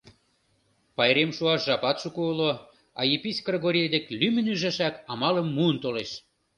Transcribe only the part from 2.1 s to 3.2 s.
уло, а